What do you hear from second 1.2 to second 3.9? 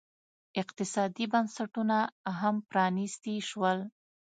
بنسټونه هم پرانیستي شول.